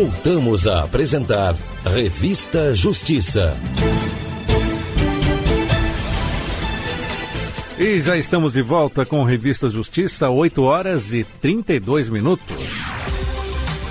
Voltamos 0.00 0.68
a 0.68 0.84
apresentar 0.84 1.56
Revista 1.84 2.72
Justiça. 2.72 3.52
E 7.76 8.00
já 8.00 8.16
estamos 8.16 8.52
de 8.52 8.62
volta 8.62 9.04
com 9.04 9.24
Revista 9.24 9.68
Justiça, 9.68 10.30
8 10.30 10.62
horas 10.62 11.12
e 11.12 11.24
32 11.24 12.10
minutos. 12.10 12.46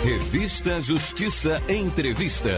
Revista 0.02 0.80
Justiça 0.80 1.62
Entrevista. 1.68 2.58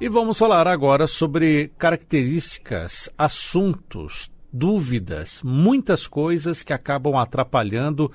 E 0.00 0.08
vamos 0.08 0.38
falar 0.38 0.68
agora 0.68 1.08
sobre 1.08 1.72
características, 1.76 3.10
assuntos, 3.18 4.30
dúvidas, 4.52 5.40
muitas 5.42 6.06
coisas 6.06 6.62
que 6.62 6.72
acabam 6.72 7.16
atrapalhando 7.16 8.12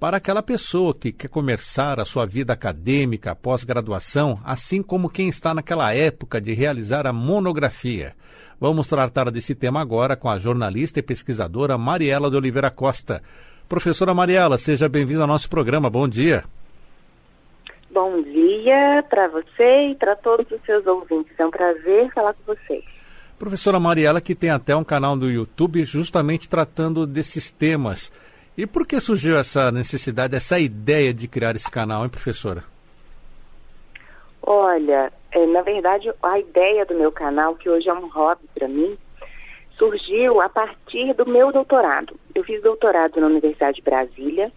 para 0.00 0.18
aquela 0.18 0.42
pessoa 0.42 0.94
que 0.94 1.10
quer 1.10 1.28
começar 1.28 1.98
a 1.98 2.04
sua 2.04 2.24
vida 2.24 2.52
acadêmica, 2.52 3.34
pós-graduação, 3.34 4.40
assim 4.44 4.80
como 4.80 5.10
quem 5.10 5.28
está 5.28 5.52
naquela 5.52 5.92
época 5.92 6.40
de 6.40 6.54
realizar 6.54 7.06
a 7.06 7.12
monografia. 7.12 8.14
Vamos 8.60 8.86
tratar 8.86 9.30
desse 9.30 9.54
tema 9.54 9.80
agora 9.80 10.16
com 10.16 10.28
a 10.28 10.38
jornalista 10.38 11.00
e 11.00 11.02
pesquisadora 11.02 11.76
Mariela 11.76 12.30
de 12.30 12.36
Oliveira 12.36 12.70
Costa. 12.70 13.22
Professora 13.68 14.14
Mariela, 14.14 14.56
seja 14.56 14.88
bem-vinda 14.88 15.22
ao 15.22 15.28
nosso 15.28 15.50
programa. 15.50 15.90
Bom 15.90 16.08
dia. 16.08 16.44
Bom 17.90 18.22
dia 18.22 19.04
para 19.10 19.28
você 19.28 19.90
e 19.90 19.94
para 19.96 20.14
todos 20.14 20.48
os 20.50 20.60
seus 20.64 20.86
ouvintes. 20.86 21.32
É 21.38 21.44
um 21.44 21.50
prazer 21.50 22.12
falar 22.12 22.34
com 22.34 22.54
vocês. 22.54 22.84
Professora 23.36 23.80
Mariela, 23.80 24.20
que 24.20 24.34
tem 24.34 24.50
até 24.50 24.74
um 24.76 24.84
canal 24.84 25.16
no 25.16 25.30
YouTube 25.30 25.84
justamente 25.84 26.48
tratando 26.48 27.06
desses 27.06 27.50
temas. 27.50 28.12
E 28.58 28.66
por 28.66 28.84
que 28.84 28.98
surgiu 28.98 29.38
essa 29.38 29.70
necessidade, 29.70 30.34
essa 30.34 30.58
ideia 30.58 31.14
de 31.14 31.28
criar 31.28 31.54
esse 31.54 31.70
canal, 31.70 32.02
hein, 32.02 32.10
professora? 32.10 32.64
Olha, 34.42 35.12
é, 35.30 35.46
na 35.46 35.62
verdade, 35.62 36.12
a 36.20 36.40
ideia 36.40 36.84
do 36.84 36.96
meu 36.96 37.12
canal, 37.12 37.54
que 37.54 37.70
hoje 37.70 37.88
é 37.88 37.94
um 37.94 38.08
hobby 38.08 38.42
para 38.52 38.66
mim, 38.66 38.98
surgiu 39.76 40.40
a 40.40 40.48
partir 40.48 41.14
do 41.14 41.24
meu 41.24 41.52
doutorado. 41.52 42.18
Eu 42.34 42.42
fiz 42.42 42.60
doutorado 42.60 43.20
na 43.20 43.28
Universidade 43.28 43.76
de 43.76 43.82
Brasília, 43.82 44.50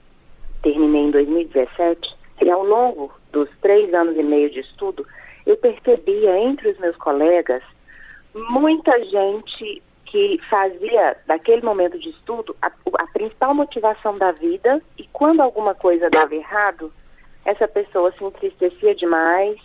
terminei 0.63 1.03
em 1.03 1.11
2017, 1.11 2.16
e 2.41 2.49
ao 2.49 2.66
longo 2.66 3.13
dos 3.31 3.49
três 3.61 3.94
anos 3.94 4.17
e 4.17 4.23
meio 4.23 4.49
de 4.49 4.61
estudo, 4.61 5.05
eu 5.45 5.55
percebia 5.57 6.39
entre 6.39 6.72
os 6.72 6.79
meus 6.79 6.95
colegas 6.95 7.61
muita 8.33 8.97
gente 9.05 9.79
que 10.11 10.37
fazia 10.49 11.15
daquele 11.25 11.61
momento 11.61 11.97
de 11.97 12.09
estudo 12.09 12.53
a, 12.61 12.67
a, 12.67 13.07
principal 13.13 13.55
motivação 13.55 14.17
da 14.17 14.33
vida 14.33 14.81
e 14.97 15.07
quando 15.13 15.39
alguma 15.39 15.73
coisa 15.73 16.09
dava 16.09 16.35
errado, 16.35 16.91
essa 17.45 17.65
pessoa 17.65 18.11
se 18.11 18.23
entristecia 18.23 18.93
demais, 18.93 19.57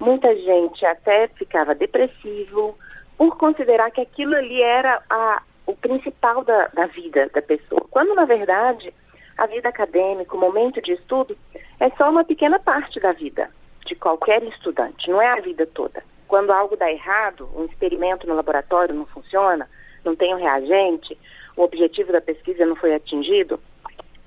muita 0.00 0.34
gente 0.34 0.84
até 0.86 1.28
ficava 1.28 1.74
depressivo 1.74 2.74
por 3.18 3.36
considerar 3.36 3.90
que 3.90 4.00
aquilo 4.00 4.34
ali 4.34 4.62
era 4.62 5.02
a, 5.10 5.42
o 5.66 5.76
principal 5.76 6.42
da, 6.42 6.68
da 6.68 6.86
vida 6.86 7.28
da 7.34 7.42
pessoa, 7.42 7.86
quando 7.90 8.14
na 8.14 8.24
verdade 8.24 8.94
a 9.36 9.46
vida 9.46 9.68
acadêmica, 9.68 10.34
o 10.34 10.40
momento 10.40 10.80
de 10.80 10.92
estudo, 10.92 11.36
é 11.78 11.90
só 11.90 12.08
uma 12.08 12.24
pequena 12.24 12.58
parte 12.58 12.98
da 12.98 13.12
vida 13.12 13.50
de 13.84 13.94
qualquer 13.94 14.42
estudante, 14.44 15.10
não 15.10 15.20
é 15.20 15.28
a 15.28 15.40
vida 15.40 15.66
toda. 15.66 16.02
Quando 16.26 16.50
algo 16.50 16.78
dá 16.78 16.90
errado, 16.90 17.46
um 17.54 17.66
experimento 17.66 18.26
no 18.26 18.34
laboratório 18.34 18.94
não 18.94 19.04
funciona, 19.04 19.68
não 20.04 20.16
tem 20.16 20.34
um 20.34 20.38
reagente, 20.38 21.16
o 21.56 21.62
objetivo 21.62 22.12
da 22.12 22.20
pesquisa 22.20 22.66
não 22.66 22.76
foi 22.76 22.94
atingido, 22.94 23.60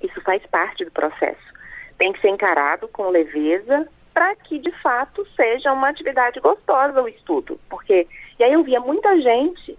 isso 0.02 0.20
faz 0.22 0.44
parte 0.46 0.84
do 0.84 0.90
processo. 0.90 1.54
Tem 1.98 2.12
que 2.12 2.20
ser 2.20 2.28
encarado 2.28 2.88
com 2.88 3.08
leveza 3.08 3.88
para 4.12 4.34
que 4.36 4.58
de 4.58 4.70
fato 4.82 5.26
seja 5.34 5.72
uma 5.72 5.88
atividade 5.88 6.40
gostosa 6.40 7.02
o 7.02 7.08
estudo, 7.08 7.60
porque 7.68 8.06
e 8.38 8.44
aí 8.44 8.52
eu 8.52 8.62
via 8.62 8.80
muita 8.80 9.20
gente 9.20 9.78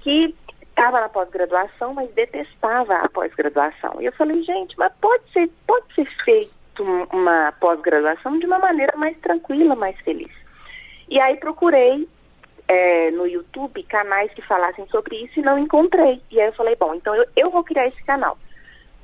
que 0.00 0.34
estava 0.62 1.00
na 1.00 1.08
pós-graduação, 1.08 1.94
mas 1.94 2.10
detestava 2.12 2.96
a 2.96 3.08
pós-graduação. 3.08 4.00
E 4.00 4.06
eu 4.06 4.12
falei, 4.12 4.42
gente, 4.42 4.76
mas 4.78 4.92
pode 5.00 5.22
ser, 5.32 5.50
pode 5.66 5.94
ser 5.94 6.06
feito 6.24 6.52
uma 7.12 7.52
pós-graduação 7.60 8.38
de 8.38 8.46
uma 8.46 8.58
maneira 8.58 8.96
mais 8.96 9.16
tranquila, 9.18 9.76
mais 9.76 9.98
feliz. 10.00 10.32
E 11.08 11.20
aí 11.20 11.36
procurei 11.36 12.08
é, 12.72 13.10
no 13.10 13.26
YouTube 13.26 13.82
canais 13.82 14.32
que 14.32 14.40
falassem 14.42 14.86
sobre 14.88 15.16
isso 15.16 15.38
e 15.38 15.42
não 15.42 15.58
encontrei. 15.58 16.22
E 16.30 16.40
aí 16.40 16.46
eu 16.46 16.54
falei, 16.54 16.74
bom, 16.74 16.94
então 16.94 17.14
eu, 17.14 17.26
eu 17.36 17.50
vou 17.50 17.62
criar 17.62 17.86
esse 17.86 18.02
canal 18.04 18.38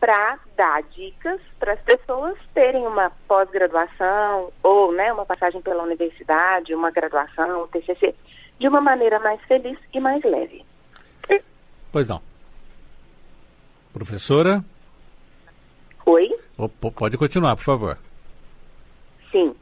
para 0.00 0.38
dar 0.56 0.82
dicas 0.84 1.40
para 1.58 1.74
as 1.74 1.80
pessoas 1.80 2.38
terem 2.54 2.86
uma 2.86 3.10
pós-graduação 3.26 4.50
ou 4.62 4.92
né, 4.92 5.12
uma 5.12 5.26
passagem 5.26 5.60
pela 5.60 5.82
universidade, 5.82 6.74
uma 6.74 6.90
graduação, 6.90 7.64
um 7.64 7.66
TCC, 7.66 8.14
de 8.58 8.68
uma 8.68 8.80
maneira 8.80 9.18
mais 9.18 9.40
feliz 9.42 9.78
e 9.92 10.00
mais 10.00 10.22
leve. 10.24 10.64
Pois 11.92 12.08
não. 12.08 12.22
Professora? 13.92 14.64
Oi? 16.06 16.28
Oh, 16.56 16.68
pode 16.68 17.18
continuar, 17.18 17.56
por 17.56 17.64
favor. 17.64 17.98
Sim. 19.30 19.54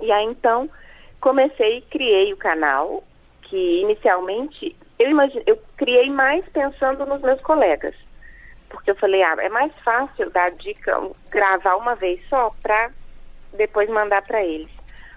E 0.00 0.12
aí 0.12 0.26
então 0.26 0.68
comecei, 1.20 1.80
criei 1.82 2.32
o 2.32 2.36
canal, 2.36 3.02
que 3.52 3.82
inicialmente 3.82 4.74
eu 4.98 5.10
imagine, 5.10 5.42
eu 5.46 5.58
criei 5.76 6.08
mais 6.08 6.42
pensando 6.48 7.04
nos 7.04 7.20
meus 7.20 7.38
colegas. 7.42 7.94
Porque 8.70 8.90
eu 8.90 8.94
falei, 8.94 9.22
ah, 9.22 9.36
é 9.40 9.50
mais 9.50 9.70
fácil 9.84 10.30
dar 10.30 10.50
dica, 10.52 10.98
gravar 11.30 11.76
uma 11.76 11.94
vez 11.94 12.18
só 12.30 12.50
para 12.62 12.90
depois 13.52 13.90
mandar 13.90 14.22
para 14.22 14.42
eles. 14.42 14.70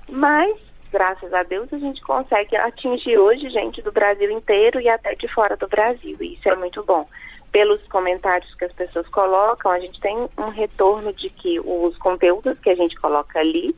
Mas 0.09 0.59
graças 0.91 1.33
a 1.33 1.43
Deus, 1.43 1.71
a 1.71 1.77
gente 1.77 2.01
consegue 2.01 2.57
atingir 2.57 3.17
hoje 3.17 3.49
gente 3.49 3.81
do 3.81 3.91
Brasil 3.93 4.29
inteiro 4.29 4.81
e 4.81 4.89
até 4.89 5.15
de 5.15 5.29
fora 5.33 5.55
do 5.55 5.69
Brasil. 5.69 6.17
E 6.19 6.33
isso 6.33 6.49
é 6.49 6.55
muito 6.57 6.83
bom. 6.83 7.07
Pelos 7.53 7.81
comentários 7.87 8.53
que 8.55 8.65
as 8.65 8.73
pessoas 8.73 9.07
colocam, 9.07 9.71
a 9.71 9.79
gente 9.79 9.97
tem 10.01 10.27
um 10.37 10.49
retorno 10.49 11.13
de 11.13 11.29
que 11.29 11.57
os 11.61 11.97
conteúdos 11.99 12.59
que 12.59 12.69
a 12.69 12.75
gente 12.75 12.97
coloca 12.97 13.39
ali 13.39 13.73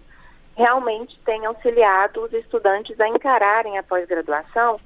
realmente 0.57 1.17
têm 1.23 1.45
auxiliado 1.45 2.23
os 2.23 2.33
estudantes 2.33 2.99
a 2.99 3.07
encararem 3.07 3.77
a 3.77 3.83
pós-graduação 3.83 4.77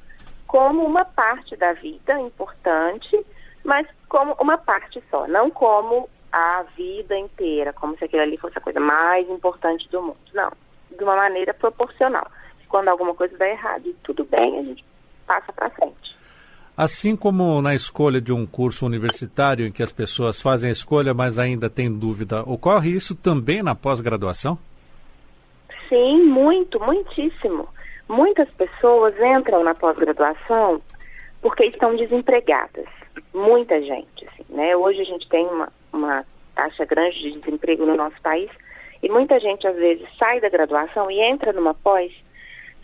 como 0.45 0.85
uma 0.85 1.05
parte 1.05 1.55
da 1.55 1.73
vida 1.73 2.19
importante, 2.19 3.25
mas 3.63 3.87
como 4.09 4.35
uma 4.39 4.57
parte 4.57 5.01
só, 5.09 5.25
não 5.27 5.49
como 5.49 6.09
a 6.31 6.63
vida 6.75 7.17
inteira, 7.17 7.71
como 7.73 7.97
se 7.97 8.03
aquilo 8.03 8.21
ali 8.21 8.37
fosse 8.37 8.57
a 8.57 8.61
coisa 8.61 8.79
mais 8.79 9.29
importante 9.29 9.89
do 9.89 10.01
mundo. 10.01 10.17
Não 10.33 10.51
de 10.97 11.03
uma 11.03 11.15
maneira 11.15 11.53
proporcional. 11.53 12.29
Quando 12.67 12.87
alguma 12.87 13.13
coisa 13.13 13.37
dá 13.37 13.47
errado, 13.47 13.93
tudo 14.03 14.23
bem, 14.23 14.59
a 14.59 14.63
gente 14.63 14.85
passa 15.27 15.51
para 15.51 15.69
frente. 15.71 16.15
Assim 16.75 17.15
como 17.15 17.61
na 17.61 17.75
escolha 17.75 18.21
de 18.21 18.31
um 18.31 18.45
curso 18.45 18.85
universitário 18.85 19.67
em 19.67 19.71
que 19.71 19.83
as 19.83 19.91
pessoas 19.91 20.41
fazem 20.41 20.69
a 20.69 20.73
escolha, 20.73 21.13
mas 21.13 21.37
ainda 21.37 21.69
têm 21.69 21.91
dúvida, 21.91 22.43
ocorre 22.43 22.89
isso 22.89 23.13
também 23.13 23.61
na 23.61 23.75
pós-graduação? 23.75 24.57
Sim, 25.91 26.23
muito, 26.23 26.79
muitíssimo. 26.79 27.67
Muitas 28.07 28.49
pessoas 28.51 29.13
entram 29.19 29.61
na 29.61 29.75
pós-graduação 29.75 30.81
porque 31.41 31.65
estão 31.65 31.97
desempregadas. 31.97 32.85
Muita 33.33 33.81
gente, 33.81 34.25
assim, 34.25 34.45
né? 34.47 34.73
Hoje 34.73 35.01
a 35.01 35.03
gente 35.03 35.27
tem 35.27 35.45
uma, 35.45 35.67
uma 35.91 36.25
taxa 36.55 36.85
grande 36.85 37.19
de 37.19 37.37
desemprego 37.37 37.85
no 37.85 37.97
nosso 37.97 38.15
país 38.21 38.49
e 39.03 39.09
muita 39.09 39.37
gente, 39.41 39.67
às 39.67 39.75
vezes, 39.75 40.07
sai 40.17 40.39
da 40.39 40.47
graduação 40.47 41.11
e 41.11 41.19
entra 41.19 41.51
numa 41.51 41.73
pós 41.73 42.13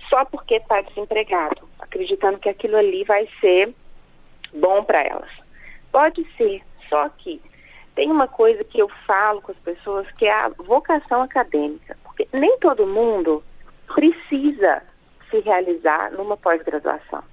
só 0.09 0.25
porque 0.25 0.55
está 0.55 0.81
desempregado, 0.81 1.61
acreditando 1.79 2.39
que 2.39 2.49
aquilo 2.49 2.75
ali 2.75 3.05
vai 3.05 3.25
ser 3.39 3.73
bom 4.53 4.83
para 4.83 5.01
elas. 5.01 5.31
Pode 5.93 6.27
ser, 6.35 6.61
só 6.89 7.07
que 7.07 7.41
tem 7.95 8.11
uma 8.11 8.27
coisa 8.27 8.65
que 8.65 8.81
eu 8.81 8.89
falo 9.05 9.41
com 9.41 9.53
as 9.53 9.59
pessoas 9.59 10.11
que 10.11 10.25
é 10.25 10.33
a 10.33 10.49
vocação 10.49 11.21
acadêmica. 11.21 11.95
Porque 12.17 12.35
nem 12.35 12.57
todo 12.57 12.87
mundo 12.87 13.43
precisa 13.93 14.81
se 15.29 15.39
realizar 15.39 16.11
numa 16.11 16.35
pós-graduação 16.35 17.23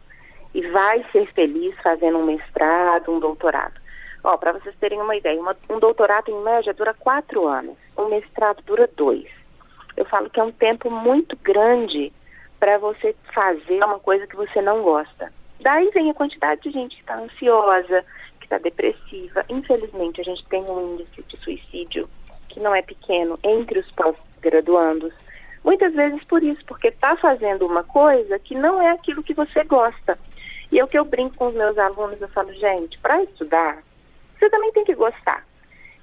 e 0.54 0.60
vai 0.68 1.02
ser 1.10 1.26
feliz 1.32 1.74
fazendo 1.82 2.18
um 2.18 2.26
mestrado, 2.26 3.10
um 3.10 3.18
doutorado. 3.18 3.80
Ó, 4.22 4.36
para 4.36 4.52
vocês 4.52 4.74
terem 4.76 5.00
uma 5.00 5.16
ideia, 5.16 5.40
uma, 5.40 5.56
um 5.70 5.78
doutorado 5.78 6.30
em 6.30 6.42
média 6.42 6.74
dura 6.74 6.92
quatro 6.92 7.46
anos, 7.46 7.76
um 7.96 8.08
mestrado 8.08 8.62
dura 8.64 8.88
dois. 8.94 9.26
Eu 9.96 10.04
falo 10.04 10.28
que 10.28 10.38
é 10.38 10.44
um 10.44 10.52
tempo 10.52 10.90
muito 10.90 11.34
grande 11.36 12.12
para 12.60 12.76
você 12.76 13.16
fazer 13.32 13.82
uma 13.82 13.98
coisa 13.98 14.26
que 14.26 14.36
você 14.36 14.60
não 14.60 14.82
gosta. 14.82 15.32
Daí 15.60 15.90
vem 15.90 16.10
a 16.10 16.14
quantidade 16.14 16.62
de 16.62 16.70
gente 16.70 16.96
que 16.96 17.02
está 17.02 17.18
ansiosa, 17.18 18.04
que 18.38 18.46
está 18.46 18.58
depressiva. 18.58 19.44
Infelizmente, 19.48 20.20
a 20.20 20.24
gente 20.24 20.44
tem 20.46 20.62
um 20.62 20.92
índice 20.92 21.22
de 21.22 21.36
suicídio 21.38 22.08
que 22.48 22.60
não 22.60 22.74
é 22.74 22.82
pequeno 22.82 23.38
entre 23.42 23.78
os 23.78 23.90
pós-graduandos. 24.44 25.12
Muitas 25.64 25.94
vezes 25.94 26.22
por 26.24 26.42
isso, 26.42 26.62
porque 26.66 26.88
está 26.88 27.16
fazendo 27.16 27.66
uma 27.66 27.82
coisa 27.82 28.38
que 28.38 28.54
não 28.54 28.82
é 28.82 28.90
aquilo 28.90 29.22
que 29.22 29.32
você 29.32 29.64
gosta. 29.64 30.18
E 30.70 30.78
é 30.78 30.84
o 30.84 30.86
que 30.86 30.98
eu 30.98 31.04
brinco 31.04 31.36
com 31.36 31.48
os 31.48 31.54
meus 31.54 31.78
alunos, 31.78 32.20
eu 32.20 32.28
falo, 32.28 32.52
gente, 32.52 32.98
para 32.98 33.22
estudar, 33.22 33.78
você 34.38 34.50
também 34.50 34.72
tem 34.72 34.84
que 34.84 34.94
gostar. 34.94 35.44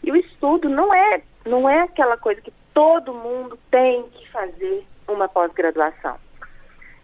E 0.04 0.12
o 0.12 0.16
estudo 0.16 0.68
não 0.68 0.94
é, 0.94 1.22
não 1.46 1.70
é 1.70 1.82
aquela 1.82 2.18
coisa 2.18 2.42
que 2.42 2.54
todo 2.74 3.14
mundo 3.14 3.58
tem 3.70 4.04
que 4.10 4.30
fazer 4.32 4.84
uma 5.08 5.28
pós-graduação. 5.28 6.16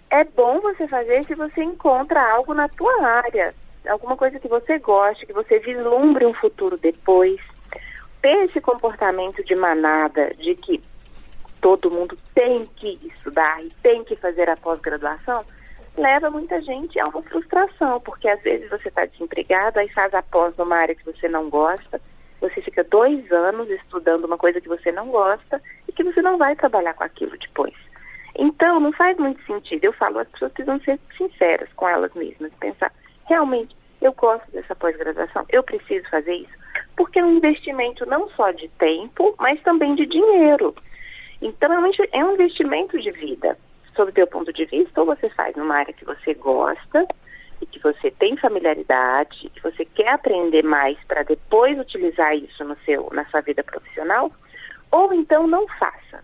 É 0.09 0.23
bom 0.23 0.59
você 0.61 0.87
fazer 0.87 1.25
se 1.25 1.35
você 1.35 1.61
encontra 1.61 2.21
algo 2.31 2.53
na 2.53 2.69
tua 2.69 3.05
área, 3.05 3.53
alguma 3.87 4.15
coisa 4.15 4.39
que 4.39 4.47
você 4.47 4.79
goste, 4.79 5.25
que 5.25 5.33
você 5.33 5.59
vislumbre 5.59 6.25
um 6.25 6.33
futuro 6.33 6.77
depois. 6.77 7.39
Ter 8.21 8.45
esse 8.45 8.61
comportamento 8.61 9.43
de 9.43 9.53
manada, 9.53 10.33
de 10.39 10.55
que 10.55 10.81
todo 11.67 11.91
mundo 11.91 12.17
tem 12.33 12.65
que 12.77 12.97
estudar 13.03 13.61
e 13.61 13.69
tem 13.83 14.01
que 14.05 14.15
fazer 14.15 14.49
a 14.49 14.55
pós-graduação, 14.55 15.43
leva 15.97 16.29
muita 16.29 16.61
gente 16.61 16.97
a 16.97 17.07
uma 17.07 17.21
frustração, 17.23 17.99
porque 17.99 18.29
às 18.29 18.41
vezes 18.41 18.69
você 18.69 18.87
está 18.87 19.05
desempregado, 19.05 19.77
aí 19.77 19.89
faz 19.89 20.13
a 20.13 20.21
pós 20.21 20.55
numa 20.55 20.77
área 20.77 20.95
que 20.95 21.03
você 21.03 21.27
não 21.27 21.49
gosta, 21.49 21.99
você 22.39 22.61
fica 22.61 22.85
dois 22.85 23.29
anos 23.33 23.69
estudando 23.69 24.23
uma 24.23 24.37
coisa 24.37 24.61
que 24.61 24.69
você 24.69 24.93
não 24.93 25.09
gosta 25.09 25.61
e 25.89 25.91
que 25.91 26.05
você 26.05 26.21
não 26.21 26.37
vai 26.37 26.55
trabalhar 26.55 26.93
com 26.93 27.03
aquilo 27.03 27.37
depois. 27.37 27.75
Então, 28.37 28.79
não 28.79 28.93
faz 28.93 29.17
muito 29.17 29.43
sentido. 29.45 29.83
Eu 29.83 29.93
falo, 29.93 30.19
as 30.19 30.27
pessoas 30.29 30.53
precisam 30.53 30.79
ser 30.79 30.97
sinceras 31.17 31.67
com 31.75 31.89
elas 31.89 32.13
mesmas, 32.13 32.53
pensar, 32.61 32.93
realmente, 33.27 33.75
eu 34.01 34.13
gosto 34.13 34.49
dessa 34.51 34.73
pós-graduação, 34.73 35.45
eu 35.49 35.63
preciso 35.63 36.07
fazer 36.09 36.33
isso, 36.33 36.53
porque 36.95 37.19
é 37.19 37.25
um 37.25 37.35
investimento 37.35 38.05
não 38.05 38.29
só 38.29 38.51
de 38.51 38.69
tempo, 38.79 39.35
mas 39.37 39.61
também 39.63 39.95
de 39.95 40.05
dinheiro. 40.05 40.73
Então, 41.41 41.71
é 42.11 42.25
um 42.25 42.33
investimento 42.33 42.99
de 42.99 43.11
vida 43.11 43.57
sob 43.95 44.11
o 44.11 44.13
teu 44.13 44.27
ponto 44.27 44.53
de 44.53 44.65
vista, 44.65 45.01
ou 45.01 45.07
você 45.07 45.29
faz 45.29 45.55
numa 45.55 45.75
área 45.75 45.93
que 45.93 46.05
você 46.05 46.33
gosta 46.35 47.07
e 47.61 47.65
que 47.65 47.79
você 47.79 48.11
tem 48.11 48.37
familiaridade, 48.37 49.51
que 49.53 49.61
você 49.61 49.83
quer 49.83 50.09
aprender 50.09 50.63
mais 50.63 50.97
para 51.07 51.23
depois 51.23 51.79
utilizar 51.79 52.35
isso 52.35 52.63
no 52.63 52.77
seu, 52.85 53.09
na 53.11 53.25
sua 53.25 53.41
vida 53.41 53.63
profissional, 53.63 54.31
ou 54.91 55.11
então 55.13 55.47
não 55.47 55.67
faça, 55.67 56.23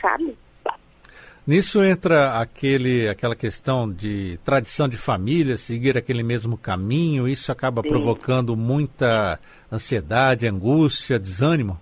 sabe? 0.00 0.36
Nisso 1.46 1.82
entra 1.82 2.38
aquele, 2.38 3.08
aquela 3.08 3.34
questão 3.34 3.90
de 3.90 4.38
tradição 4.44 4.86
de 4.86 4.98
família, 4.98 5.56
seguir 5.56 5.96
aquele 5.96 6.22
mesmo 6.22 6.58
caminho, 6.58 7.26
isso 7.26 7.50
acaba 7.50 7.80
Sim. 7.80 7.88
provocando 7.88 8.54
muita 8.54 9.40
ansiedade, 9.72 10.46
angústia, 10.46 11.18
desânimo? 11.18 11.80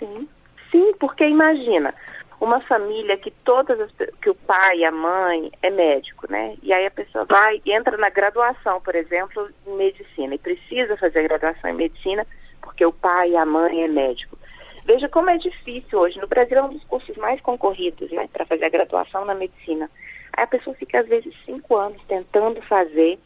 Sim, 0.00 0.28
porque 0.98 1.24
imagina, 1.24 1.94
uma 2.40 2.60
família 2.60 3.16
que 3.16 3.30
todas 3.44 3.80
as, 3.80 3.90
que 4.22 4.30
o 4.30 4.34
pai 4.34 4.78
e 4.78 4.84
a 4.84 4.92
mãe 4.92 5.50
é 5.62 5.70
médico, 5.70 6.30
né? 6.30 6.56
E 6.62 6.72
aí 6.72 6.86
a 6.86 6.90
pessoa 6.90 7.24
vai 7.24 7.60
entra 7.66 7.96
na 7.96 8.10
graduação, 8.10 8.80
por 8.80 8.94
exemplo, 8.94 9.48
em 9.66 9.76
medicina 9.76 10.34
e 10.34 10.38
precisa 10.38 10.96
fazer 10.96 11.20
a 11.20 11.28
graduação 11.28 11.70
em 11.70 11.74
medicina 11.74 12.26
porque 12.60 12.84
o 12.84 12.92
pai 12.92 13.30
e 13.30 13.36
a 13.36 13.44
mãe 13.44 13.82
é 13.82 13.88
médico. 13.88 14.38
Veja 14.84 15.08
como 15.08 15.30
é 15.30 15.36
difícil 15.36 15.98
hoje. 15.98 16.18
No 16.20 16.28
Brasil 16.28 16.56
é 16.56 16.62
um 16.62 16.70
dos 16.70 16.84
cursos 16.84 17.16
mais 17.16 17.40
concorridos, 17.40 18.10
né, 18.10 18.28
para 18.32 18.46
fazer 18.46 18.66
a 18.66 18.70
graduação 18.70 19.24
na 19.24 19.34
medicina. 19.34 19.90
Aí 20.32 20.44
a 20.44 20.46
pessoa 20.46 20.74
fica 20.76 21.00
às 21.00 21.08
vezes 21.08 21.34
cinco 21.44 21.76
anos 21.76 22.00
tentando 22.06 22.62
fazer 22.62 23.18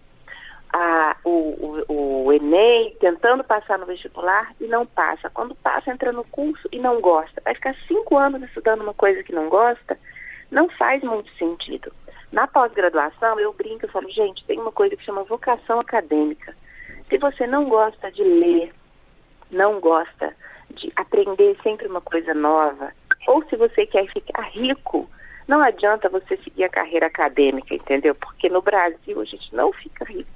a, 0.73 1.17
o, 1.23 1.85
o, 1.89 2.25
o, 2.25 2.33
Enem, 2.33 2.97
tentando 2.99 3.45
passar 3.45 3.79
no 3.79 3.87
vestibular 3.87 4.55
e 4.61 4.67
não 4.67 4.87
passa. 4.87 5.29
Quando 5.31 5.55
passa, 5.55 5.91
entra 5.91 6.13
no 6.13 6.25
curso 6.25 6.67
e 6.73 6.79
não 6.79 7.01
gosta. 7.01 7.43
Vai 7.45 7.55
ficar 7.55 7.77
cinco 7.87 8.17
anos 8.17 8.43
estudando 8.43 8.81
uma 8.81 8.95
coisa 8.95 9.23
que 9.23 9.35
não 9.35 9.49
gosta, 9.49 9.99
não 10.51 10.69
faz 10.71 11.03
muito 11.03 11.31
sentido. 11.37 11.93
Na 12.33 12.47
pós-graduação, 12.47 13.39
eu 13.39 13.53
brinco, 13.53 13.85
eu 13.85 13.91
falo, 13.91 14.11
gente, 14.11 14.45
tem 14.47 14.59
uma 14.59 14.73
coisa 14.73 14.97
que 14.97 15.05
chama 15.05 15.23
vocação 15.25 15.79
acadêmica. 15.79 16.57
Se 17.11 17.19
você 17.19 17.47
não 17.47 17.69
gosta 17.69 18.11
de 18.11 18.25
ler, 18.25 18.73
não 19.51 19.79
gosta 19.79 20.35
de 20.71 20.91
aprender 20.97 21.55
sempre 21.63 21.87
uma 21.87 22.01
coisa 22.01 22.33
nova, 22.33 22.91
ou 23.27 23.45
se 23.45 23.57
você 23.57 23.85
quer 23.85 24.07
ficar 24.11 24.49
rico, 24.49 25.07
não 25.47 25.61
adianta 25.61 26.09
você 26.09 26.39
seguir 26.39 26.65
a 26.65 26.71
carreira 26.71 27.07
acadêmica, 27.07 27.75
entendeu? 27.75 28.15
Porque 28.15 28.49
no 28.49 28.63
Brasil 28.63 29.21
a 29.21 29.25
gente 29.25 29.55
não 29.55 29.71
fica 29.75 30.07
rico 30.07 30.32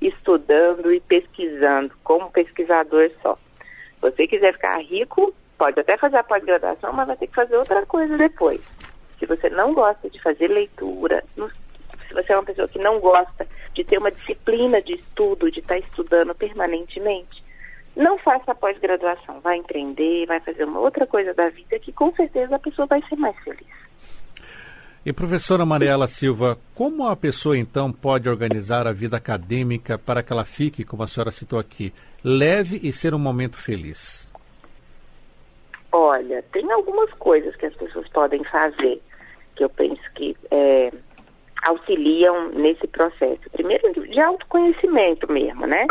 estudando 0.00 0.92
e 0.92 1.00
pesquisando, 1.00 1.94
como 2.02 2.30
pesquisador 2.30 3.10
só. 3.22 3.34
Se 3.94 4.00
você 4.00 4.26
quiser 4.26 4.54
ficar 4.54 4.78
rico, 4.78 5.34
pode 5.58 5.78
até 5.78 5.96
fazer 5.96 6.16
a 6.16 6.24
pós-graduação, 6.24 6.92
mas 6.92 7.06
vai 7.06 7.16
ter 7.16 7.26
que 7.26 7.34
fazer 7.34 7.56
outra 7.56 7.84
coisa 7.84 8.16
depois. 8.16 8.60
Se 9.18 9.26
você 9.26 9.50
não 9.50 9.74
gosta 9.74 10.08
de 10.08 10.20
fazer 10.22 10.48
leitura, 10.48 11.22
se 12.08 12.14
você 12.14 12.32
é 12.32 12.36
uma 12.36 12.44
pessoa 12.44 12.66
que 12.66 12.78
não 12.78 12.98
gosta 12.98 13.46
de 13.74 13.84
ter 13.84 13.98
uma 13.98 14.10
disciplina 14.10 14.80
de 14.80 14.94
estudo, 14.94 15.50
de 15.50 15.60
estar 15.60 15.78
estudando 15.78 16.34
permanentemente, 16.34 17.44
não 17.94 18.18
faça 18.18 18.52
a 18.52 18.54
pós-graduação. 18.54 19.40
Vai 19.40 19.58
empreender, 19.58 20.26
vai 20.26 20.40
fazer 20.40 20.64
uma 20.64 20.80
outra 20.80 21.06
coisa 21.06 21.34
da 21.34 21.48
vida 21.50 21.78
que 21.78 21.92
com 21.92 22.12
certeza 22.14 22.56
a 22.56 22.58
pessoa 22.58 22.86
vai 22.86 23.02
ser 23.08 23.16
mais 23.16 23.36
feliz. 23.40 23.66
E 25.04 25.14
professora 25.14 25.64
Mariela 25.64 26.06
Silva, 26.06 26.58
como 26.74 27.06
a 27.06 27.16
pessoa 27.16 27.56
então 27.56 27.90
pode 27.90 28.28
organizar 28.28 28.86
a 28.86 28.92
vida 28.92 29.16
acadêmica 29.16 29.98
para 29.98 30.22
que 30.22 30.30
ela 30.30 30.44
fique, 30.44 30.84
como 30.84 31.02
a 31.02 31.06
senhora 31.06 31.30
citou 31.30 31.58
aqui, 31.58 31.90
leve 32.22 32.78
e 32.82 32.92
ser 32.92 33.14
um 33.14 33.18
momento 33.18 33.56
feliz? 33.56 34.30
Olha, 35.90 36.44
tem 36.52 36.70
algumas 36.70 37.10
coisas 37.14 37.56
que 37.56 37.64
as 37.64 37.74
pessoas 37.74 38.06
podem 38.10 38.44
fazer 38.44 39.00
que 39.56 39.64
eu 39.64 39.70
penso 39.70 40.02
que 40.14 40.36
é, 40.50 40.92
auxiliam 41.62 42.50
nesse 42.50 42.86
processo. 42.86 43.48
Primeiro, 43.52 44.06
de 44.06 44.20
autoconhecimento 44.20 45.32
mesmo, 45.32 45.66
né? 45.66 45.86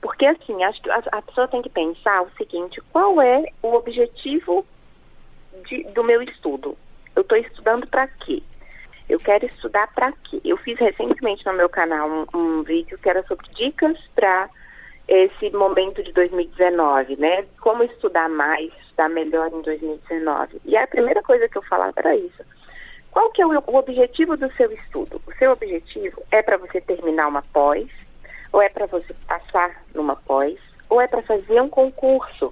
Porque 0.00 0.26
assim, 0.26 0.64
acho 0.64 0.82
que 0.82 0.90
a, 0.90 1.22
pessoa 1.22 1.46
tem 1.46 1.62
que 1.62 1.68
pensar 1.68 2.22
o 2.22 2.30
seguinte: 2.36 2.80
qual 2.92 3.22
é 3.22 3.44
o 3.62 3.74
objetivo 3.74 4.66
de, 5.68 5.84
do 5.92 6.02
meu 6.02 6.20
estudo? 6.22 6.76
Eu 7.20 7.22
estou 7.22 7.36
estudando 7.36 7.86
para 7.86 8.08
quê? 8.08 8.42
Eu 9.06 9.20
quero 9.20 9.44
estudar 9.44 9.86
para 9.88 10.10
quê? 10.10 10.40
Eu 10.42 10.56
fiz 10.56 10.78
recentemente 10.78 11.44
no 11.44 11.52
meu 11.52 11.68
canal 11.68 12.08
um, 12.08 12.24
um 12.34 12.62
vídeo 12.62 12.96
que 12.96 13.10
era 13.10 13.22
sobre 13.24 13.46
dicas 13.50 13.98
para 14.14 14.48
esse 15.06 15.50
momento 15.50 16.02
de 16.02 16.12
2019, 16.12 17.16
né? 17.16 17.44
Como 17.60 17.82
estudar 17.82 18.30
mais, 18.30 18.72
estudar 18.80 19.10
melhor 19.10 19.52
em 19.52 19.60
2019. 19.60 20.62
E 20.64 20.74
a 20.78 20.86
primeira 20.86 21.22
coisa 21.22 21.46
que 21.46 21.58
eu 21.58 21.62
falava 21.64 21.92
era 21.94 22.16
isso. 22.16 22.42
Qual 23.10 23.30
que 23.32 23.42
é 23.42 23.46
o, 23.46 23.50
o 23.50 23.76
objetivo 23.76 24.34
do 24.38 24.50
seu 24.54 24.72
estudo? 24.72 25.20
O 25.26 25.32
seu 25.34 25.52
objetivo 25.52 26.22
é 26.30 26.40
para 26.40 26.56
você 26.56 26.80
terminar 26.80 27.28
uma 27.28 27.42
pós, 27.52 27.86
ou 28.50 28.62
é 28.62 28.70
para 28.70 28.86
você 28.86 29.12
passar 29.28 29.84
numa 29.94 30.16
pós, 30.16 30.58
ou 30.88 31.02
é 31.02 31.06
para 31.06 31.20
fazer 31.20 31.60
um 31.60 31.68
concurso, 31.68 32.50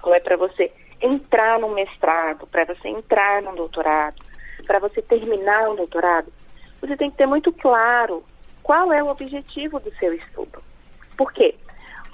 ou 0.00 0.14
é 0.14 0.20
para 0.20 0.36
você 0.36 0.70
entrar 1.00 1.58
no 1.58 1.68
mestrado, 1.70 2.46
para 2.46 2.64
você 2.64 2.88
entrar 2.88 3.42
no 3.42 3.54
doutorado, 3.54 4.22
para 4.66 4.78
você 4.78 5.00
terminar 5.02 5.70
o 5.70 5.76
doutorado, 5.76 6.32
você 6.80 6.96
tem 6.96 7.10
que 7.10 7.16
ter 7.16 7.26
muito 7.26 7.52
claro 7.52 8.24
qual 8.62 8.92
é 8.92 9.02
o 9.02 9.08
objetivo 9.08 9.80
do 9.80 9.94
seu 9.96 10.14
estudo. 10.14 10.60
Por 11.16 11.32
quê? 11.32 11.54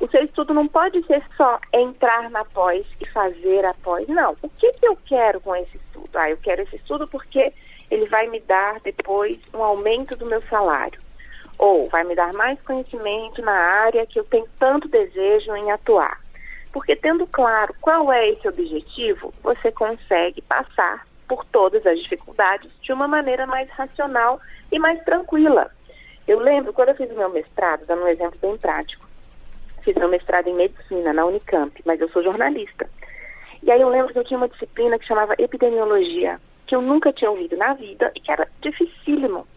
O 0.00 0.08
seu 0.08 0.22
estudo 0.24 0.52
não 0.52 0.68
pode 0.68 1.04
ser 1.06 1.22
só 1.36 1.58
entrar 1.72 2.28
na 2.30 2.44
pós 2.44 2.86
e 3.00 3.08
fazer 3.08 3.64
a 3.64 3.72
pós. 3.74 4.06
Não. 4.08 4.36
O 4.42 4.48
que, 4.48 4.72
que 4.74 4.86
eu 4.86 4.96
quero 4.96 5.40
com 5.40 5.56
esse 5.56 5.76
estudo? 5.76 6.10
Ah, 6.14 6.30
eu 6.30 6.36
quero 6.36 6.62
esse 6.62 6.76
estudo 6.76 7.08
porque 7.08 7.52
ele 7.90 8.06
vai 8.06 8.28
me 8.28 8.40
dar 8.40 8.80
depois 8.80 9.38
um 9.54 9.62
aumento 9.62 10.16
do 10.16 10.26
meu 10.26 10.42
salário. 10.42 11.00
Ou 11.58 11.88
vai 11.88 12.04
me 12.04 12.14
dar 12.14 12.32
mais 12.34 12.60
conhecimento 12.60 13.40
na 13.40 13.52
área 13.52 14.06
que 14.06 14.18
eu 14.18 14.24
tenho 14.24 14.46
tanto 14.58 14.88
desejo 14.88 15.56
em 15.56 15.70
atuar. 15.70 16.20
Porque 16.76 16.94
tendo 16.94 17.26
claro 17.26 17.74
qual 17.80 18.12
é 18.12 18.28
esse 18.28 18.46
objetivo, 18.46 19.32
você 19.42 19.72
consegue 19.72 20.42
passar 20.42 21.06
por 21.26 21.42
todas 21.46 21.86
as 21.86 21.98
dificuldades 21.98 22.70
de 22.82 22.92
uma 22.92 23.08
maneira 23.08 23.46
mais 23.46 23.66
racional 23.70 24.38
e 24.70 24.78
mais 24.78 25.02
tranquila. 25.02 25.70
Eu 26.28 26.38
lembro, 26.38 26.74
quando 26.74 26.90
eu 26.90 26.94
fiz 26.94 27.08
meu 27.16 27.30
mestrado, 27.30 27.86
dando 27.86 28.02
um 28.02 28.08
exemplo 28.08 28.38
bem 28.42 28.58
prático, 28.58 29.08
fiz 29.80 29.96
meu 29.96 30.06
mestrado 30.10 30.48
em 30.48 30.54
medicina 30.54 31.14
na 31.14 31.24
Unicamp, 31.24 31.72
mas 31.86 31.98
eu 31.98 32.10
sou 32.10 32.22
jornalista. 32.22 32.86
E 33.62 33.70
aí 33.70 33.80
eu 33.80 33.88
lembro 33.88 34.12
que 34.12 34.18
eu 34.18 34.24
tinha 34.24 34.36
uma 34.36 34.50
disciplina 34.50 34.98
que 34.98 35.06
chamava 35.06 35.34
epidemiologia, 35.38 36.38
que 36.66 36.76
eu 36.76 36.82
nunca 36.82 37.10
tinha 37.10 37.30
ouvido 37.30 37.56
na 37.56 37.72
vida 37.72 38.12
e 38.14 38.20
que 38.20 38.30
era 38.30 38.46
dificílimo. 38.60 39.48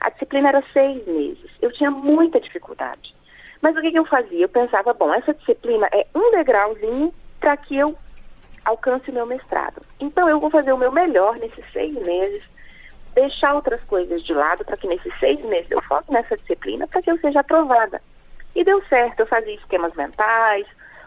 A 0.00 0.08
disciplina 0.08 0.48
era 0.48 0.64
seis 0.72 1.06
meses. 1.06 1.50
Eu 1.60 1.70
tinha 1.72 1.90
muita 1.90 2.40
dificuldade. 2.40 3.14
Mas 3.64 3.74
o 3.78 3.80
que, 3.80 3.92
que 3.92 3.98
eu 3.98 4.04
fazia? 4.04 4.44
Eu 4.44 4.48
pensava, 4.50 4.92
bom, 4.92 5.14
essa 5.14 5.32
disciplina 5.32 5.88
é 5.90 6.06
um 6.14 6.32
degrauzinho 6.32 7.14
para 7.40 7.56
que 7.56 7.74
eu 7.74 7.96
alcance 8.62 9.10
o 9.10 9.14
meu 9.14 9.24
mestrado. 9.24 9.80
Então 9.98 10.28
eu 10.28 10.38
vou 10.38 10.50
fazer 10.50 10.70
o 10.70 10.76
meu 10.76 10.92
melhor 10.92 11.36
nesses 11.36 11.64
seis 11.72 11.94
meses, 12.04 12.42
deixar 13.14 13.54
outras 13.54 13.82
coisas 13.84 14.22
de 14.22 14.34
lado 14.34 14.66
para 14.66 14.76
que 14.76 14.86
nesses 14.86 15.18
seis 15.18 15.42
meses 15.46 15.70
eu 15.70 15.80
foque 15.80 16.12
nessa 16.12 16.36
disciplina 16.36 16.86
para 16.86 17.00
que 17.00 17.10
eu 17.10 17.18
seja 17.20 17.40
aprovada. 17.40 18.02
E 18.54 18.62
deu 18.62 18.84
certo, 18.84 19.20
eu 19.20 19.26
fazia 19.26 19.54
esquemas 19.54 19.94
mentais, 19.94 20.66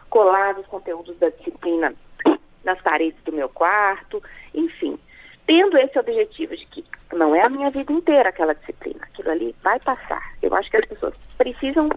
colava 0.09 0.59
os 0.59 0.65
conteúdos 0.65 1.15
da 1.19 1.29
disciplina 1.29 1.93
nas 2.65 2.81
paredes 2.81 3.21
do 3.23 3.33
meu 3.33 3.49
quarto, 3.49 4.19
enfim. 4.55 4.97
Tendo 5.45 5.77
esse 5.77 5.99
objetivo 5.99 6.57
de 6.57 6.65
que 6.65 6.83
não 7.13 7.35
é 7.35 7.43
a 7.43 7.49
minha 7.49 7.69
vida 7.69 7.93
inteira 7.93 8.29
aquela 8.29 8.55
disciplina, 8.55 9.01
aquilo 9.03 9.29
ali 9.29 9.55
vai 9.61 9.79
passar. 9.79 10.33
Eu 10.41 10.55
acho 10.55 10.71
que 10.71 10.77
as 10.77 10.85
pessoas 10.85 11.13
precisam 11.37 11.87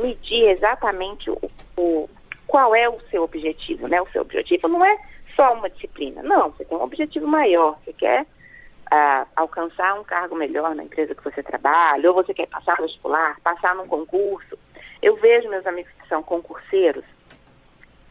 medir 0.00 0.48
exatamente 0.48 1.30
o, 1.30 1.38
o, 1.76 2.08
qual 2.46 2.74
é 2.74 2.88
o 2.88 3.00
seu 3.10 3.22
objetivo, 3.22 3.88
né? 3.88 4.00
O 4.00 4.10
seu 4.10 4.22
objetivo 4.22 4.68
não 4.68 4.84
é 4.84 4.98
só 5.36 5.54
uma 5.54 5.70
disciplina. 5.70 6.22
Não, 6.22 6.50
você 6.50 6.64
tem 6.64 6.76
um 6.76 6.82
objetivo 6.82 7.26
maior. 7.26 7.78
Você 7.84 7.92
quer 7.92 8.22
uh, 8.22 9.26
alcançar 9.36 9.98
um 9.98 10.04
cargo 10.04 10.34
melhor 10.34 10.74
na 10.74 10.84
empresa 10.84 11.14
que 11.14 11.24
você 11.24 11.42
trabalha, 11.42 12.08
ou 12.10 12.14
você 12.14 12.34
quer 12.34 12.46
passar 12.46 12.76
vestibular, 12.80 13.38
passar 13.42 13.74
num 13.74 13.86
concurso. 13.86 14.58
Eu 15.00 15.16
vejo 15.16 15.48
meus 15.48 15.66
amigos 15.66 15.92
que 16.00 16.08
são 16.08 16.22
concurseiros, 16.22 17.04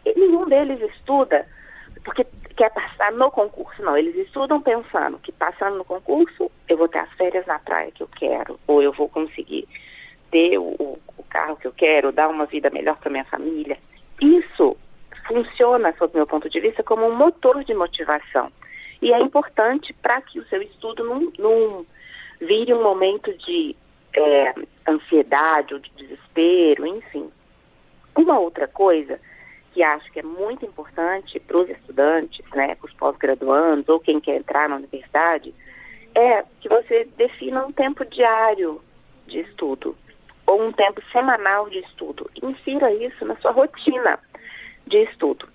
e 0.05 0.17
nenhum 0.17 0.47
deles 0.47 0.81
estuda 0.81 1.45
porque 2.03 2.25
quer 2.55 2.71
passar 2.71 3.11
no 3.11 3.29
concurso. 3.31 3.81
Não, 3.81 3.97
eles 3.97 4.15
estudam 4.15 4.61
pensando 4.61 5.19
que 5.19 5.31
passando 5.31 5.77
no 5.77 5.85
concurso 5.85 6.49
eu 6.67 6.77
vou 6.77 6.87
ter 6.87 6.99
as 6.99 7.11
férias 7.13 7.45
na 7.45 7.59
praia 7.59 7.91
que 7.91 8.03
eu 8.03 8.07
quero, 8.07 8.59
ou 8.67 8.81
eu 8.81 8.91
vou 8.93 9.09
conseguir 9.09 9.67
ter 10.31 10.57
o 10.57 10.97
carro 11.29 11.55
que 11.55 11.67
eu 11.67 11.71
quero, 11.71 12.11
dar 12.11 12.27
uma 12.27 12.45
vida 12.45 12.69
melhor 12.69 12.97
para 12.97 13.11
minha 13.11 13.25
família. 13.25 13.77
Isso 14.21 14.75
funciona, 15.27 15.93
sob 15.97 16.15
meu 16.15 16.27
ponto 16.27 16.49
de 16.49 16.59
vista, 16.59 16.83
como 16.83 17.05
um 17.05 17.15
motor 17.15 17.63
de 17.63 17.73
motivação. 17.73 18.51
E 19.01 19.13
é 19.13 19.19
importante 19.19 19.93
para 19.93 20.21
que 20.21 20.39
o 20.39 20.45
seu 20.47 20.61
estudo 20.61 21.03
não, 21.03 21.31
não 21.37 21.85
vire 22.41 22.73
um 22.73 22.83
momento 22.83 23.33
de 23.37 23.75
é, 24.13 24.53
ansiedade 24.87 25.73
ou 25.73 25.79
de 25.79 25.89
desespero, 25.91 26.85
enfim. 26.85 27.29
Uma 28.15 28.39
outra 28.39 28.67
coisa 28.67 29.19
que 29.71 29.83
acho 29.83 30.11
que 30.11 30.19
é 30.19 30.23
muito 30.23 30.65
importante 30.65 31.39
para 31.39 31.57
os 31.57 31.69
estudantes, 31.69 32.43
né, 32.53 32.75
para 32.75 32.87
os 32.87 32.93
pós-graduandos 32.93 33.87
ou 33.87 33.99
quem 33.99 34.19
quer 34.19 34.37
entrar 34.37 34.67
na 34.67 34.77
universidade, 34.77 35.53
é 36.15 36.43
que 36.59 36.67
você 36.67 37.07
defina 37.15 37.65
um 37.65 37.71
tempo 37.71 38.03
diário 38.03 38.81
de 39.27 39.41
estudo 39.41 39.95
ou 40.49 40.63
um 40.63 40.71
tempo 40.71 40.99
semanal 41.11 41.69
de 41.69 41.77
estudo. 41.77 42.27
Insira 42.41 42.91
isso 42.91 43.23
na 43.23 43.35
sua 43.35 43.51
rotina 43.51 44.17
de 44.87 44.97
estudo. 45.03 45.47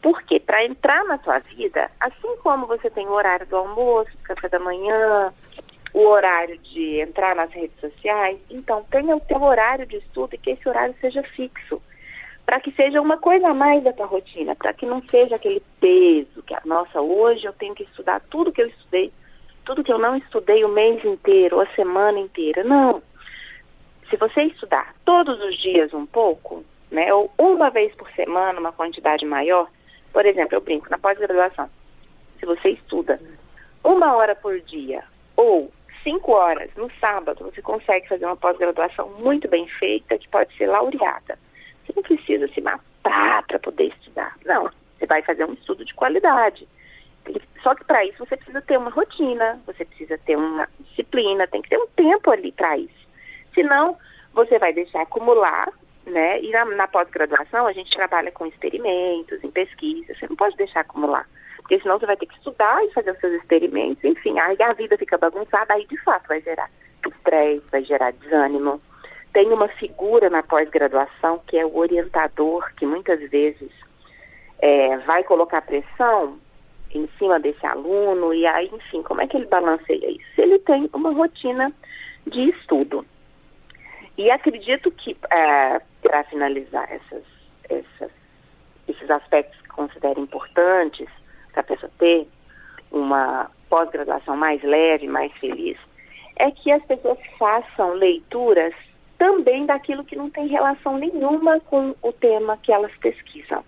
Porque 0.00 0.40
para 0.40 0.64
entrar 0.64 1.04
na 1.04 1.18
sua 1.18 1.38
vida, 1.40 1.90
assim 2.00 2.34
como 2.42 2.66
você 2.66 2.88
tem 2.88 3.06
o 3.06 3.12
horário 3.12 3.46
do 3.46 3.56
almoço, 3.56 4.10
café 4.24 4.48
da 4.48 4.58
manhã, 4.58 5.30
o 5.92 6.06
horário 6.06 6.56
de 6.56 7.00
entrar 7.00 7.36
nas 7.36 7.52
redes 7.52 7.78
sociais, 7.80 8.38
então 8.48 8.82
tenha 8.90 9.14
o 9.14 9.22
seu 9.26 9.42
horário 9.42 9.84
de 9.84 9.96
estudo 9.98 10.34
e 10.34 10.38
que 10.38 10.52
esse 10.52 10.66
horário 10.66 10.94
seja 11.02 11.22
fixo. 11.22 11.82
Para 12.46 12.60
que 12.60 12.72
seja 12.72 12.98
uma 12.98 13.18
coisa 13.18 13.48
a 13.48 13.54
mais 13.54 13.84
da 13.84 13.92
tua 13.92 14.06
rotina, 14.06 14.56
para 14.56 14.72
que 14.72 14.86
não 14.86 15.02
seja 15.06 15.36
aquele 15.36 15.62
peso 15.78 16.42
que, 16.44 16.56
nossa, 16.64 16.98
hoje 16.98 17.44
eu 17.44 17.52
tenho 17.52 17.74
que 17.74 17.82
estudar 17.82 18.20
tudo 18.30 18.52
que 18.52 18.62
eu 18.62 18.68
estudei, 18.68 19.12
tudo 19.66 19.84
que 19.84 19.92
eu 19.92 19.98
não 19.98 20.16
estudei 20.16 20.64
o 20.64 20.68
mês 20.68 21.04
inteiro, 21.04 21.60
a 21.60 21.66
semana 21.74 22.18
inteira. 22.18 22.64
Não. 22.64 23.02
Se 24.10 24.16
você 24.16 24.42
estudar 24.42 24.92
todos 25.04 25.40
os 25.40 25.56
dias 25.58 25.94
um 25.94 26.04
pouco, 26.04 26.64
né, 26.90 27.14
ou 27.14 27.32
uma 27.38 27.70
vez 27.70 27.94
por 27.94 28.10
semana, 28.10 28.58
uma 28.58 28.72
quantidade 28.72 29.24
maior, 29.24 29.70
por 30.12 30.26
exemplo, 30.26 30.56
eu 30.56 30.60
brinco, 30.60 30.90
na 30.90 30.98
pós-graduação, 30.98 31.70
se 32.40 32.44
você 32.44 32.70
estuda 32.70 33.20
uma 33.84 34.16
hora 34.16 34.34
por 34.34 34.58
dia 34.60 35.04
ou 35.36 35.72
cinco 36.02 36.32
horas 36.32 36.70
no 36.76 36.90
sábado, 37.00 37.44
você 37.44 37.62
consegue 37.62 38.08
fazer 38.08 38.26
uma 38.26 38.36
pós-graduação 38.36 39.08
muito 39.20 39.48
bem 39.48 39.68
feita, 39.68 40.18
que 40.18 40.28
pode 40.28 40.54
ser 40.56 40.66
laureada. 40.66 41.38
Você 41.86 41.92
não 41.94 42.02
precisa 42.02 42.48
se 42.48 42.60
matar 42.60 43.44
para 43.46 43.58
poder 43.60 43.88
estudar. 43.88 44.36
Não, 44.44 44.68
você 44.98 45.06
vai 45.06 45.22
fazer 45.22 45.44
um 45.44 45.52
estudo 45.52 45.84
de 45.84 45.94
qualidade. 45.94 46.66
Só 47.62 47.74
que 47.74 47.84
para 47.84 48.04
isso 48.04 48.18
você 48.18 48.36
precisa 48.36 48.60
ter 48.62 48.76
uma 48.76 48.90
rotina, 48.90 49.60
você 49.66 49.84
precisa 49.84 50.18
ter 50.18 50.36
uma 50.36 50.68
disciplina, 50.80 51.46
tem 51.46 51.62
que 51.62 51.68
ter 51.68 51.78
um 51.78 51.86
tempo 51.88 52.30
ali 52.30 52.50
para 52.52 52.76
isso. 52.76 52.99
Senão, 53.54 53.96
você 54.32 54.58
vai 54.58 54.72
deixar 54.72 55.02
acumular 55.02 55.68
né? 56.06 56.40
E 56.40 56.50
na, 56.50 56.64
na 56.64 56.88
pós-graduação 56.88 57.66
a 57.66 57.72
gente 57.72 57.94
trabalha 57.94 58.30
com 58.32 58.46
experimentos, 58.46 59.42
em 59.42 59.50
pesquisa, 59.50 60.14
você 60.14 60.26
não 60.28 60.36
pode 60.36 60.56
deixar 60.56 60.80
acumular. 60.80 61.26
Porque 61.58 61.80
senão 61.80 61.98
você 61.98 62.06
vai 62.06 62.16
ter 62.16 62.26
que 62.26 62.34
estudar 62.34 62.84
e 62.84 62.92
fazer 62.92 63.12
os 63.12 63.18
seus 63.18 63.34
experimentos, 63.34 64.02
enfim, 64.02 64.38
aí 64.38 64.60
a 64.62 64.72
vida 64.72 64.96
fica 64.98 65.18
bagunçada, 65.18 65.74
aí 65.74 65.86
de 65.86 65.96
fato 65.98 66.28
vai 66.28 66.40
gerar 66.40 66.70
estresse, 67.06 67.64
vai 67.70 67.84
gerar 67.84 68.12
desânimo. 68.12 68.80
Tem 69.32 69.52
uma 69.52 69.68
figura 69.68 70.28
na 70.28 70.42
pós-graduação 70.42 71.40
que 71.46 71.56
é 71.56 71.64
o 71.64 71.76
orientador, 71.76 72.72
que 72.74 72.84
muitas 72.84 73.20
vezes 73.30 73.70
é, 74.58 74.96
vai 74.98 75.22
colocar 75.22 75.62
pressão 75.62 76.38
em 76.92 77.08
cima 77.18 77.38
desse 77.38 77.64
aluno, 77.64 78.34
e 78.34 78.44
aí, 78.46 78.68
enfim, 78.72 79.00
como 79.02 79.20
é 79.20 79.26
que 79.28 79.36
ele 79.36 79.46
balanceia 79.46 80.10
isso? 80.10 80.40
Ele 80.40 80.58
tem 80.58 80.90
uma 80.92 81.12
rotina 81.12 81.72
de 82.26 82.50
estudo. 82.50 83.06
E 84.20 84.30
acredito 84.30 84.90
que, 84.90 85.16
é, 85.30 85.80
para 86.02 86.24
finalizar 86.24 86.86
essas, 86.92 87.24
essas, 87.70 88.10
esses 88.86 89.10
aspectos 89.10 89.58
que 89.62 89.68
considero 89.70 90.20
importantes 90.20 91.08
para 91.52 91.62
a 91.62 91.64
pessoa 91.64 91.90
ter 91.98 92.28
uma 92.92 93.50
pós-graduação 93.70 94.36
mais 94.36 94.62
leve, 94.62 95.06
mais 95.06 95.32
feliz, 95.38 95.78
é 96.36 96.50
que 96.50 96.70
as 96.70 96.84
pessoas 96.84 97.16
façam 97.38 97.94
leituras 97.94 98.74
também 99.16 99.64
daquilo 99.64 100.04
que 100.04 100.16
não 100.16 100.28
tem 100.28 100.48
relação 100.48 100.98
nenhuma 100.98 101.58
com 101.60 101.94
o 102.02 102.12
tema 102.12 102.58
que 102.58 102.70
elas 102.70 102.94
pesquisam 102.98 103.64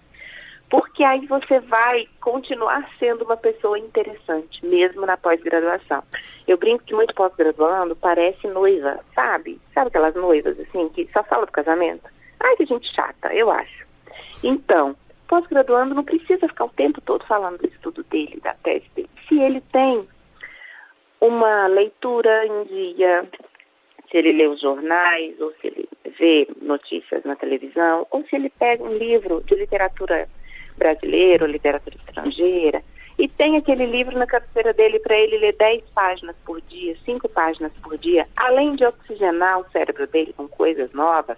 porque 0.73 1.05
aí 1.05 1.27
você 1.27 1.61
vai 1.61 2.09
continuar 2.19 2.89
sendo 2.99 3.27
uma 3.27 3.37
pessoa 3.37 3.79
interessante, 3.79 4.65
mesmo 4.65 5.05
na 5.05 5.19
pós-graduação. 5.19 6.03
Eu 6.47 6.57
brinco 6.57 6.85
que 6.85 6.95
muito 6.95 7.15
pós-graduando 7.15 7.95
parece 7.97 8.47
noiva, 8.49 8.99
sabe? 9.15 9.61
Sabe 9.73 9.89
aquelas 9.89 10.15
noivas, 10.15 10.59
assim, 10.59 10.89
que 10.91 11.09
só 11.13 11.23
fala 11.25 11.47
do 11.47 11.53
casamento? 11.53 12.09
Ai, 12.41 12.57
que 12.57 12.67
gente 12.67 12.93
chata, 12.95 13.33
eu 13.33 13.51
acho. 13.51 13.87
Então, 14.43 14.97
pós-graduando 15.29 15.95
não 15.95 16.05
precisa 16.05 16.49
ficar 16.49 16.65
o 16.65 16.71
tempo 16.71 17.01
todo 17.01 17.25
falando 17.27 17.59
do 17.59 17.69
estudo 17.69 18.03
dele, 18.05 18.41
da 18.43 18.55
tese 18.55 18.87
dele. 18.95 19.11
Se 19.29 19.41
ele 19.41 19.61
tem 19.73 20.07
uma 21.21 21.69
leitura 21.69 22.47
em 22.47 22.65
dia, 22.65 23.25
se 24.11 24.17
ele 24.17 24.33
lê 24.33 24.49
os 24.49 24.61
jornais, 24.61 25.41
ou 25.41 25.53
se 25.61 25.69
ele 25.69 25.89
vê 26.19 26.49
notícias 26.61 27.25
na 27.25 27.37
televisão, 27.37 28.07
ou 28.11 28.25
se 28.25 28.35
ele 28.35 28.51
pega 28.51 28.83
um 28.83 28.95
livro 28.97 29.43
de 29.47 29.55
literatura 29.55 30.29
brasileiro, 30.77 31.47
literatura 31.47 31.97
estrangeira, 31.97 32.83
e 33.19 33.29
tem 33.29 33.57
aquele 33.57 33.87
livro 33.87 34.19
na 34.19 34.27
cabeceira 34.27 34.73
dele 34.73 34.99
para 34.99 35.17
ele 35.17 35.39
ler 35.39 35.55
10 35.57 35.85
páginas 35.95 36.37
por 36.45 36.61
dia, 36.63 36.97
5 37.05 37.29
páginas 37.29 37.73
por 37.83 37.97
dia, 37.99 38.25
além 38.37 38.75
de 38.75 38.85
oxigenar 38.85 39.61
o 39.61 39.71
cérebro 39.71 40.07
dele 40.07 40.33
com 40.37 40.49
coisas 40.49 40.93
novas, 40.93 41.37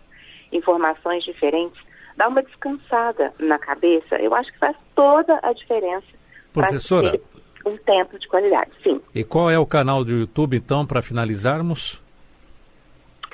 informações 0.52 1.24
diferentes, 1.24 1.80
dá 2.16 2.28
uma 2.28 2.42
descansada 2.42 3.32
na 3.38 3.58
cabeça, 3.58 4.16
eu 4.16 4.34
acho 4.34 4.52
que 4.52 4.58
faz 4.58 4.76
toda 4.94 5.38
a 5.42 5.52
diferença. 5.52 6.06
Professora. 6.52 7.20
Um 7.66 7.76
tempo 7.78 8.18
de 8.18 8.28
qualidade, 8.28 8.70
sim. 8.82 9.00
E 9.14 9.24
qual 9.24 9.50
é 9.50 9.58
o 9.58 9.66
canal 9.66 10.04
do 10.04 10.10
YouTube, 10.10 10.56
então, 10.56 10.86
para 10.86 11.00
finalizarmos? 11.00 12.02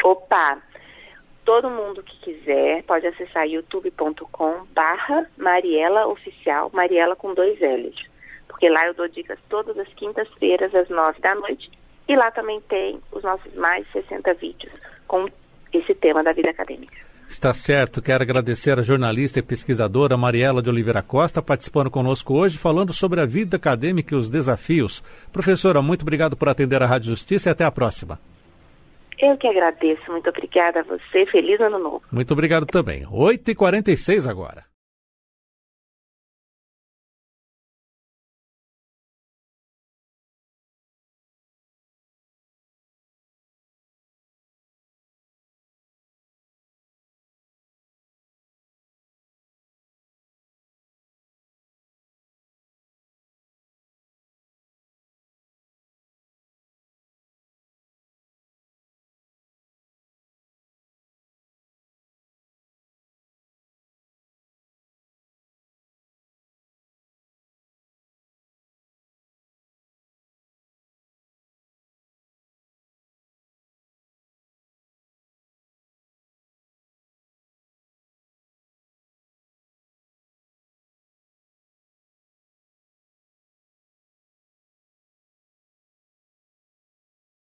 Opa, 0.04 0.58
todo 1.44 1.68
mundo 1.68 2.02
que 2.02 2.16
quiser 2.20 2.84
pode 2.84 3.06
acessar 3.06 3.46
youtube.com 3.46 4.66
barra 4.72 5.26
Mariela 5.36 6.06
Oficial, 6.06 6.70
Mariela 6.72 7.16
com 7.16 7.34
dois 7.34 7.58
L's. 7.60 8.08
Porque 8.60 8.74
lá 8.74 8.86
eu 8.86 8.92
dou 8.92 9.08
dicas 9.08 9.38
todas 9.48 9.78
as 9.78 9.88
quintas-feiras 9.94 10.74
às 10.74 10.86
nove 10.90 11.18
da 11.20 11.34
noite. 11.34 11.70
E 12.06 12.14
lá 12.14 12.30
também 12.30 12.60
tem 12.68 13.00
os 13.10 13.22
nossos 13.22 13.54
mais 13.54 13.86
de 13.86 13.92
60 13.92 14.34
vídeos 14.34 14.70
com 15.08 15.26
esse 15.72 15.94
tema 15.94 16.22
da 16.22 16.34
vida 16.34 16.50
acadêmica. 16.50 16.94
Está 17.26 17.54
certo. 17.54 18.02
Quero 18.02 18.22
agradecer 18.22 18.78
a 18.78 18.82
jornalista 18.82 19.38
e 19.38 19.42
pesquisadora 19.42 20.14
Mariela 20.14 20.60
de 20.60 20.68
Oliveira 20.68 21.00
Costa 21.00 21.40
participando 21.40 21.90
conosco 21.90 22.34
hoje, 22.34 22.58
falando 22.58 22.92
sobre 22.92 23.20
a 23.20 23.24
vida 23.24 23.56
acadêmica 23.56 24.14
e 24.14 24.18
os 24.18 24.28
desafios. 24.28 25.02
Professora, 25.32 25.80
muito 25.80 26.02
obrigado 26.02 26.36
por 26.36 26.50
atender 26.50 26.82
a 26.82 26.86
Rádio 26.86 27.08
Justiça 27.08 27.48
e 27.48 27.52
até 27.52 27.64
a 27.64 27.70
próxima. 27.70 28.20
Eu 29.18 29.38
que 29.38 29.46
agradeço. 29.46 30.02
Muito 30.12 30.28
obrigada 30.28 30.80
a 30.80 30.82
você. 30.82 31.24
Feliz 31.30 31.58
ano 31.60 31.78
novo. 31.78 32.02
Muito 32.12 32.32
obrigado 32.32 32.66
também. 32.66 33.06
8h46 33.06 34.28
agora. 34.28 34.69